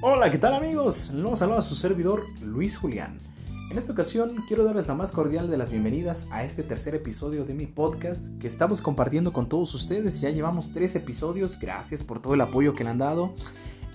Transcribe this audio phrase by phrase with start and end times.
[0.00, 1.10] Hola, ¿qué tal amigos?
[1.12, 3.20] Los saluda su servidor Luis Julián.
[3.70, 7.44] En esta ocasión quiero darles la más cordial de las bienvenidas a este tercer episodio
[7.44, 10.22] de mi podcast que estamos compartiendo con todos ustedes.
[10.22, 13.34] Ya llevamos tres episodios, gracias por todo el apoyo que le han dado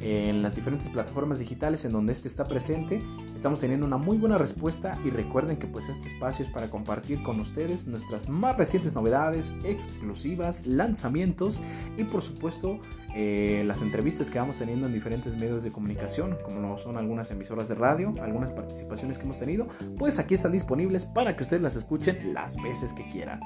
[0.02, 3.02] en las diferentes plataformas digitales en donde este está presente.
[3.36, 7.22] Estamos teniendo una muy buena respuesta y recuerden que pues este espacio es para compartir
[7.24, 11.62] con ustedes nuestras más recientes novedades, exclusivas, lanzamientos
[11.98, 12.80] y por supuesto
[13.16, 17.68] eh, las entrevistas que vamos teniendo en diferentes medios de comunicación, como son algunas emisoras
[17.68, 21.76] de radio, algunas participaciones que hemos tenido, pues aquí están disponibles para que ustedes las
[21.76, 23.40] escuchen las veces que quieran.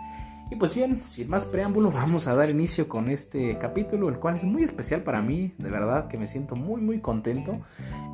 [0.54, 4.36] Y pues bien, sin más preámbulo, vamos a dar inicio con este capítulo, el cual
[4.36, 7.60] es muy especial para mí, de verdad que me siento muy muy contento,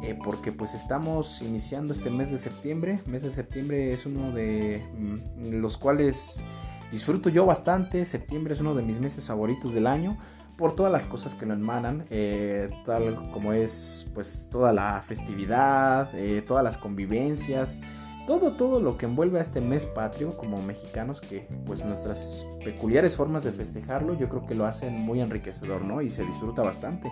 [0.01, 4.81] eh, porque pues estamos iniciando este mes de septiembre, mes de septiembre es uno de
[4.97, 6.45] mm, los cuales
[6.93, 10.17] disfruto yo bastante, septiembre es uno de mis meses favoritos del año,
[10.55, 16.09] por todas las cosas que lo emanan, eh, tal como es pues toda la festividad,
[16.15, 17.81] eh, todas las convivencias,
[18.29, 23.15] todo, todo lo que envuelve a este mes patrio como mexicanos, que pues nuestras peculiares
[23.15, 25.99] formas de festejarlo, yo creo que lo hacen muy enriquecedor, ¿no?
[26.03, 27.09] Y se disfruta bastante.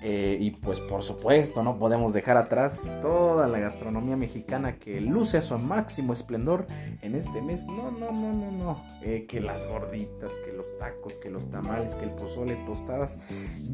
[0.00, 5.38] Eh, y pues por supuesto no podemos dejar atrás toda la gastronomía mexicana que luce
[5.38, 6.68] a su máximo esplendor
[7.02, 7.66] en este mes.
[7.66, 8.82] No, no, no, no, no.
[9.02, 13.18] Eh, que las gorditas, que los tacos, que los tamales, que el pozole, tostadas.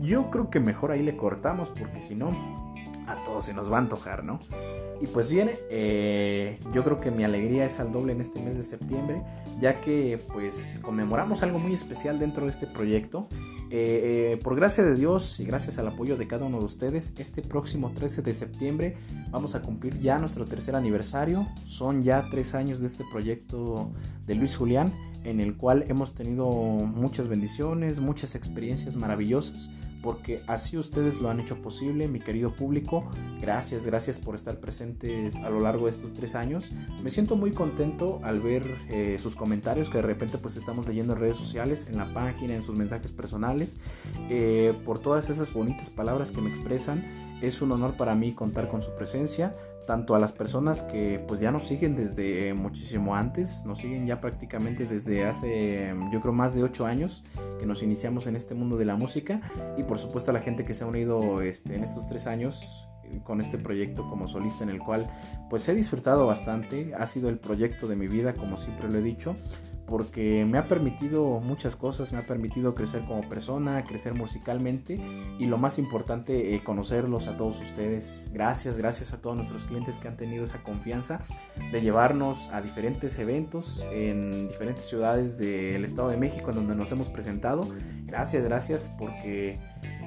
[0.01, 2.31] Yo creo que mejor ahí le cortamos porque si no,
[3.11, 4.41] a todos se nos va a antojar, ¿no?
[5.01, 8.57] Y pues viene, eh, yo creo que mi alegría es al doble en este mes
[8.57, 9.23] de septiembre,
[9.59, 13.27] ya que pues conmemoramos algo muy especial dentro de este proyecto.
[13.73, 17.15] Eh, eh, por gracia de Dios y gracias al apoyo de cada uno de ustedes,
[17.19, 18.97] este próximo 13 de septiembre
[19.31, 21.47] vamos a cumplir ya nuestro tercer aniversario.
[21.67, 23.93] Son ya tres años de este proyecto
[24.27, 24.93] de Luis Julián
[25.25, 29.71] en el cual hemos tenido muchas bendiciones, muchas experiencias maravillosas,
[30.03, 33.09] porque así ustedes lo han hecho posible, mi querido público.
[33.41, 36.73] Gracias, gracias por estar presentes a lo largo de estos tres años.
[37.03, 41.15] Me siento muy contento al ver eh, sus comentarios que de repente pues estamos leyendo
[41.15, 43.79] en redes sociales, en la página, en sus mensajes personales,
[44.29, 47.05] eh, por todas esas bonitas palabras que me expresan.
[47.41, 49.55] Es un honor para mí contar con su presencia
[49.91, 54.21] tanto a las personas que pues ya nos siguen desde muchísimo antes, nos siguen ya
[54.21, 57.25] prácticamente desde hace yo creo más de 8 años
[57.59, 59.41] que nos iniciamos en este mundo de la música.
[59.77, 62.87] Y por supuesto a la gente que se ha unido este, en estos tres años
[63.03, 65.11] eh, con este proyecto como solista en el cual
[65.49, 69.03] pues he disfrutado bastante, ha sido el proyecto de mi vida como siempre lo he
[69.03, 69.35] dicho
[69.91, 75.01] porque me ha permitido muchas cosas, me ha permitido crecer como persona, crecer musicalmente
[75.39, 78.31] y lo más importante, eh, conocerlos a todos ustedes.
[78.33, 81.21] Gracias, gracias a todos nuestros clientes que han tenido esa confianza
[81.73, 86.93] de llevarnos a diferentes eventos en diferentes ciudades del Estado de México en donde nos
[86.93, 87.69] hemos presentado.
[88.07, 89.59] Gracias, gracias porque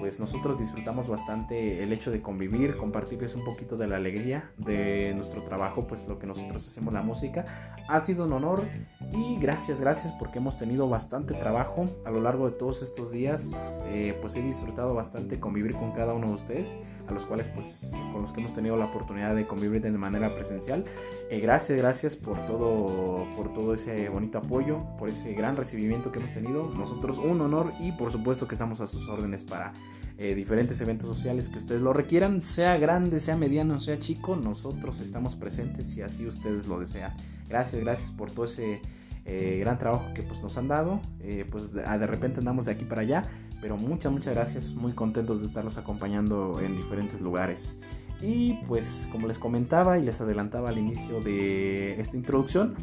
[0.04, 5.14] pues nosotros disfrutamos bastante el hecho de convivir, compartirles un poquito de la alegría de
[5.16, 7.46] nuestro trabajo, pues lo que nosotros hacemos la música.
[7.88, 8.68] Ha sido un honor
[9.14, 13.82] y gracias, gracias porque hemos tenido bastante trabajo a lo largo de todos estos días.
[13.86, 16.78] Eh, pues he disfrutado bastante convivir con cada uno de ustedes,
[17.08, 20.36] a los cuales pues con los que hemos tenido la oportunidad de convivir de manera
[20.36, 20.84] presencial.
[21.30, 26.20] Eh, gracias, gracias por todo, por todo ese bonito apoyo, por ese gran recibimiento que
[26.20, 26.68] hemos tenido.
[26.76, 29.72] Nosotros un honor y por supuesto que estamos a sus órdenes para
[30.18, 35.00] eh, diferentes eventos sociales que ustedes lo requieran, sea grande, sea mediano, sea chico, nosotros
[35.00, 37.16] estamos presentes si así ustedes lo desean.
[37.50, 38.80] Gracias, gracias por todo ese
[39.26, 41.02] eh, gran trabajo que pues, nos han dado.
[41.20, 43.26] Eh, pues de, de, repente andamos de aquí para allá,
[43.60, 47.80] pero muchas, muchas gracias, muy contentos de estarlos acompañando en diferentes lugares.
[48.22, 52.76] Y pues como les comentaba y les adelantaba al inicio de esta introducción,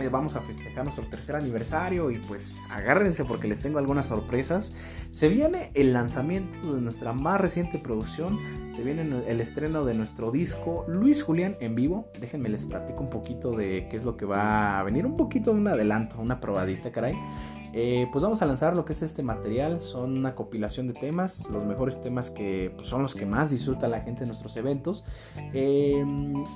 [0.00, 4.74] eh, vamos a festejar nuestro tercer aniversario y pues agárrense porque les tengo algunas sorpresas.
[5.10, 8.38] Se viene el lanzamiento de nuestra más reciente producción,
[8.70, 12.10] se viene el estreno de nuestro disco Luis Julián en vivo.
[12.20, 15.52] Déjenme les platico un poquito de qué es lo que va a venir, un poquito
[15.52, 17.14] de un adelanto, una probadita, caray.
[17.72, 21.50] Eh, pues vamos a lanzar lo que es este material, son una compilación de temas,
[21.50, 25.04] los mejores temas que pues, son los que más disfruta la gente en nuestros eventos.
[25.52, 26.02] Eh,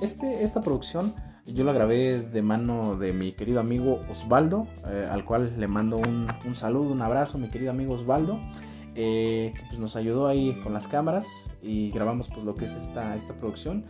[0.01, 1.13] este, esta producción
[1.45, 5.97] yo la grabé de mano de mi querido amigo Osvaldo, eh, al cual le mando
[5.97, 8.39] un, un, saludo, un abrazo, mi querido amigo Osvaldo,
[8.95, 12.75] eh, que pues, nos ayudó ahí con las cámaras y grabamos pues lo que es
[12.75, 13.85] esta, esta producción.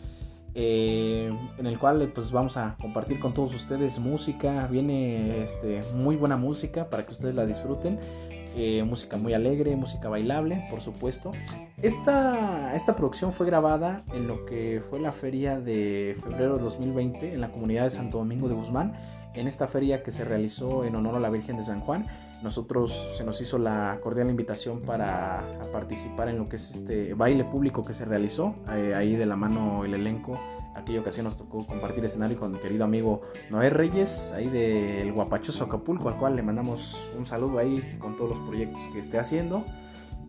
[0.54, 6.18] Eh, en el cual pues vamos a compartir con todos ustedes música, viene este, muy
[6.18, 8.00] buena música para que ustedes la disfruten.
[8.56, 11.32] Eh, música muy alegre, música bailable, por supuesto.
[11.82, 17.34] Esta, esta producción fue grabada en lo que fue la feria de febrero de 2020
[17.34, 18.94] en la comunidad de Santo Domingo de Guzmán.
[19.34, 22.06] en esta feria que se realizó en honor a la Virgen de San Juan.
[22.44, 27.46] Nosotros se nos hizo la cordial invitación para participar en lo que es este baile
[27.46, 30.38] público que se realizó, eh, ahí de la mano el elenco.
[30.76, 35.66] Aquella ocasión nos tocó compartir escenario con mi querido amigo Noé Reyes, ahí del Guapachoso
[35.66, 39.66] Acapulco, al cual le mandamos un saludo ahí con todos los proyectos que esté haciendo.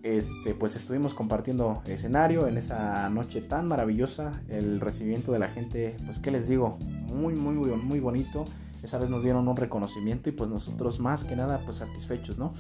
[0.03, 5.97] Este, pues estuvimos compartiendo escenario en esa noche tan maravillosa, el recibimiento de la gente,
[6.05, 8.45] pues qué les digo, muy, muy, muy, bonito.
[8.83, 12.53] Esa vez nos dieron un reconocimiento y pues nosotros más que nada pues satisfechos, ¿no?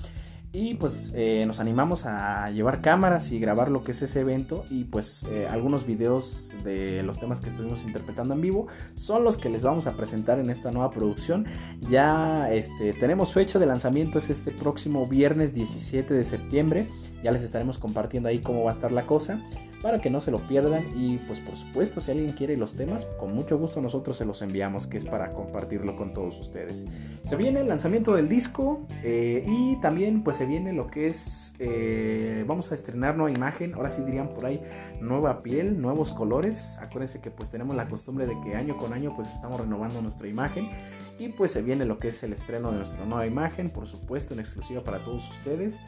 [0.54, 4.66] Y pues eh, nos animamos a llevar cámaras y grabar lo que es ese evento
[4.68, 9.38] y pues eh, algunos videos de los temas que estuvimos interpretando en vivo son los
[9.38, 11.46] que les vamos a presentar en esta nueva producción.
[11.88, 16.86] Ya este, tenemos fecha de lanzamiento, es este próximo viernes 17 de septiembre.
[17.22, 19.40] Ya les estaremos compartiendo ahí cómo va a estar la cosa
[19.82, 20.86] para que no se lo pierdan.
[20.96, 24.40] Y pues por supuesto si alguien quiere los temas con mucho gusto nosotros se los
[24.40, 26.86] enviamos que es para compartirlo con todos ustedes.
[27.22, 31.54] Se viene el lanzamiento del disco eh, y también pues se viene lo que es
[31.58, 34.60] eh, vamos a estrenar nueva imagen ahora sí dirían por ahí
[35.00, 36.78] nueva piel nuevos colores.
[36.80, 40.28] Acuérdense que pues tenemos la costumbre de que año con año pues estamos renovando nuestra
[40.28, 40.70] imagen.
[41.18, 44.34] Y pues se viene lo que es el estreno de nuestra nueva imagen por supuesto
[44.34, 45.80] en exclusiva para todos ustedes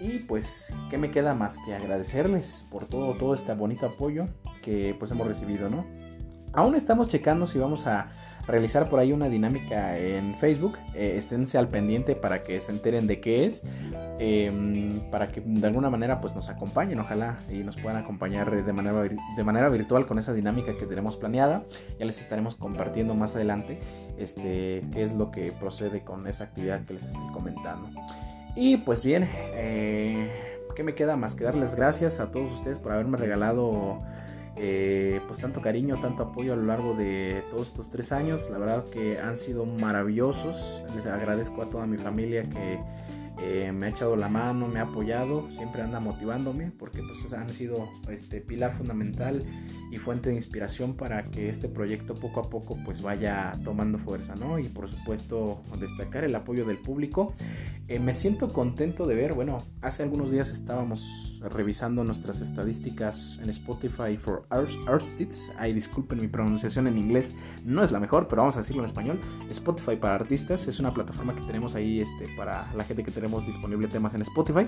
[0.00, 4.26] y pues, ¿qué me queda más que agradecerles por todo, todo este bonito apoyo
[4.62, 5.86] que pues hemos recibido, ¿no?
[6.52, 8.08] Aún estamos checando si vamos a
[8.46, 10.78] realizar por ahí una dinámica en Facebook.
[10.94, 13.64] Eh, esténse al pendiente para que se enteren de qué es.
[14.18, 18.72] Em, para que de alguna manera pues nos acompañen, ojalá, y nos puedan acompañar de
[18.72, 21.64] manera, de manera virtual con esa dinámica que tenemos planeada.
[21.98, 23.78] Ya les estaremos compartiendo más adelante
[24.16, 27.90] este, qué es lo que procede con esa actividad que les estoy comentando.
[28.56, 30.28] Y pues bien, eh,
[30.74, 33.98] ¿qué me queda más que darles gracias a todos ustedes por haberme regalado
[34.56, 38.48] eh, pues tanto cariño, tanto apoyo a lo largo de todos estos tres años.
[38.50, 40.82] La verdad que han sido maravillosos.
[40.94, 42.80] Les agradezco a toda mi familia que
[43.38, 47.52] eh, me ha echado la mano, me ha apoyado, siempre anda motivándome porque pues han
[47.52, 49.44] sido este pilar fundamental
[49.92, 54.36] y fuente de inspiración para que este proyecto poco a poco pues vaya tomando fuerza,
[54.36, 54.58] ¿no?
[54.58, 57.34] Y por supuesto destacar el apoyo del público.
[57.88, 63.50] Eh, me siento contento de ver, bueno, hace algunos días estábamos revisando nuestras estadísticas en
[63.50, 65.52] Spotify for Artists.
[65.58, 68.86] Ay, disculpen mi pronunciación en inglés, no es la mejor, pero vamos a decirlo en
[68.86, 69.20] español.
[69.50, 73.25] Spotify para artistas es una plataforma que tenemos ahí este, para la gente que tenemos
[73.46, 74.66] disponible temas en Spotify,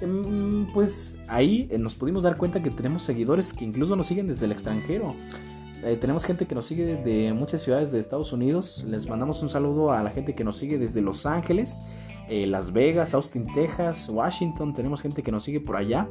[0.00, 4.26] em, pues ahí eh, nos pudimos dar cuenta que tenemos seguidores que incluso nos siguen
[4.26, 5.14] desde el extranjero.
[5.84, 8.86] Eh, tenemos gente que nos sigue de muchas ciudades de Estados Unidos.
[8.88, 11.82] Les mandamos un saludo a la gente que nos sigue desde Los Ángeles,
[12.28, 14.72] eh, Las Vegas, Austin, Texas, Washington.
[14.72, 16.08] Tenemos gente que nos sigue por allá.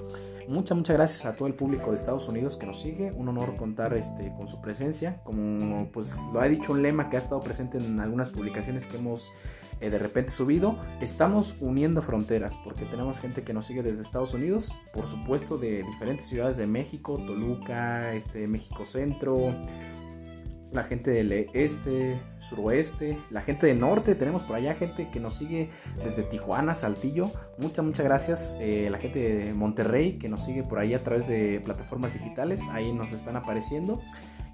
[0.48, 3.12] Muchas, muchas gracias a todo el público de Estados Unidos que nos sigue.
[3.16, 5.24] Un honor contar este, con su presencia.
[5.24, 8.98] Como pues lo ha dicho un lema que ha estado presente en algunas publicaciones que
[8.98, 9.32] hemos
[9.80, 14.34] eh, de repente subido, estamos uniendo fronteras porque tenemos gente que nos sigue desde Estados
[14.34, 19.54] Unidos, por supuesto de diferentes ciudades de México, Toluca, este, México Centro,
[20.74, 25.36] la gente del este, suroeste, la gente del norte, tenemos por allá gente que nos
[25.36, 25.70] sigue
[26.04, 30.80] desde Tijuana, Saltillo, muchas, muchas gracias, eh, la gente de Monterrey que nos sigue por
[30.80, 34.02] ahí a través de plataformas digitales, ahí nos están apareciendo.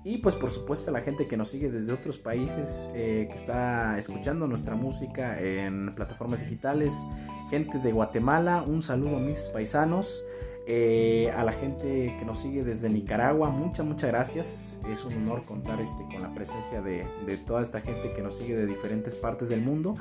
[0.04, 4.00] Y pues por supuesto la gente que nos sigue desde otros países, eh, que está
[4.00, 7.06] escuchando nuestra música en plataformas digitales,
[7.50, 10.26] gente de Guatemala, un saludo a mis paisanos,
[10.72, 14.82] eh, a la gente que nos sigue desde Nicaragua, muchas, muchas gracias.
[14.90, 18.38] Es un honor contar este, con la presencia de, de toda esta gente que nos
[18.38, 19.98] sigue de diferentes partes del mundo.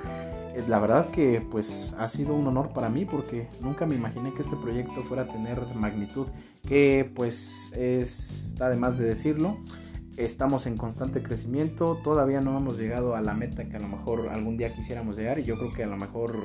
[0.54, 4.32] Eh, la verdad que pues ha sido un honor para mí porque nunca me imaginé
[4.32, 6.28] que este proyecto fuera a tener magnitud,
[6.68, 9.56] que pues está además de decirlo
[10.18, 14.28] estamos en constante crecimiento, todavía no hemos llegado a la meta que a lo mejor
[14.28, 16.37] algún día quisiéramos llegar y yo creo que a lo mejor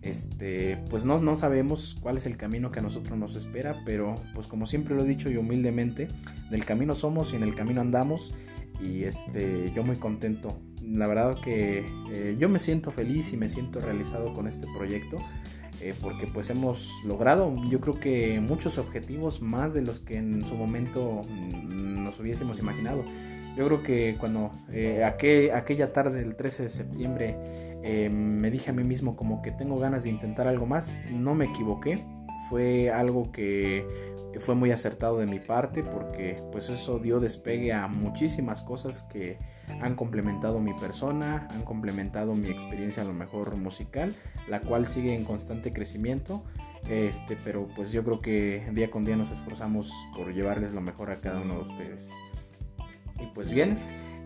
[0.00, 4.14] este pues no, no sabemos cuál es el camino que a nosotros nos espera, pero
[4.34, 6.08] pues como siempre lo he dicho y humildemente,
[6.50, 8.34] del camino somos y en el camino andamos
[8.80, 10.58] y este yo muy contento.
[10.82, 15.18] La verdad que eh, yo me siento feliz y me siento realizado con este proyecto.
[15.80, 20.44] Eh, porque pues hemos logrado yo creo que muchos objetivos más de los que en
[20.44, 23.04] su momento mm, nos hubiésemos imaginado.
[23.56, 27.36] Yo creo que cuando eh, aquella tarde del 13 de septiembre
[27.82, 31.34] eh, me dije a mí mismo como que tengo ganas de intentar algo más, no
[31.34, 32.02] me equivoqué,
[32.48, 33.86] fue algo que
[34.40, 39.38] fue muy acertado de mi parte porque pues eso dio despegue a muchísimas cosas que
[39.80, 44.14] han complementado mi persona, han complementado mi experiencia a lo mejor musical,
[44.48, 46.42] la cual sigue en constante crecimiento.
[46.88, 51.10] Este, pero pues yo creo que día con día nos esforzamos por llevarles lo mejor
[51.10, 52.20] a cada uno de ustedes.
[53.20, 53.78] Y pues bien,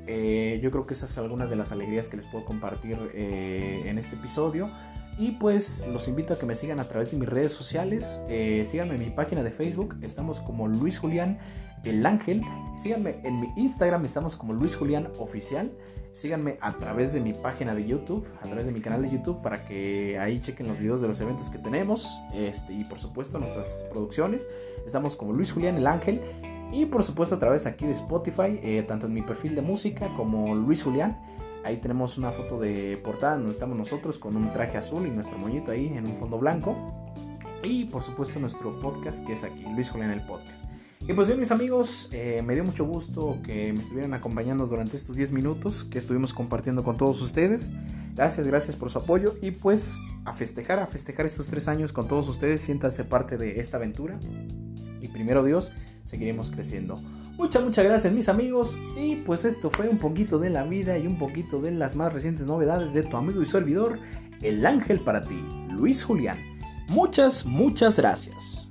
[0.08, 3.82] Eh, yo creo que esa es alguna de las alegrías que les puedo compartir eh,
[3.86, 4.70] en este episodio.
[5.18, 8.22] Y pues los invito a que me sigan a través de mis redes sociales.
[8.28, 11.38] Eh, síganme en mi página de Facebook, estamos como Luis Julián
[11.84, 12.42] El Ángel.
[12.74, 15.72] Síganme en mi Instagram, estamos como Luis Julián Oficial.
[16.12, 19.40] Síganme a través de mi página de YouTube, a través de mi canal de YouTube,
[19.42, 22.22] para que ahí chequen los videos de los eventos que tenemos.
[22.34, 24.46] Este, y por supuesto nuestras producciones.
[24.84, 26.20] Estamos como Luis Julián El Ángel.
[26.72, 30.12] Y por supuesto a través aquí de Spotify, eh, tanto en mi perfil de música
[30.14, 31.18] como Luis Julián.
[31.66, 35.36] Ahí tenemos una foto de portada donde estamos nosotros con un traje azul y nuestro
[35.36, 36.76] moñito ahí en un fondo blanco.
[37.64, 40.70] Y por supuesto nuestro podcast que es aquí, Luis Julián el Podcast.
[41.00, 44.96] Y pues bien mis amigos, eh, me dio mucho gusto que me estuvieran acompañando durante
[44.96, 47.72] estos 10 minutos que estuvimos compartiendo con todos ustedes.
[48.14, 52.06] Gracias, gracias por su apoyo y pues a festejar, a festejar estos 3 años con
[52.06, 54.20] todos ustedes, siéntanse parte de esta aventura.
[55.26, 55.72] Primero Dios,
[56.04, 57.00] seguiremos creciendo.
[57.36, 58.78] Muchas, muchas gracias mis amigos.
[58.96, 62.12] Y pues esto fue un poquito de la vida y un poquito de las más
[62.12, 63.98] recientes novedades de tu amigo y servidor,
[64.40, 66.38] el ángel para ti, Luis Julián.
[66.86, 68.70] Muchas, muchas gracias.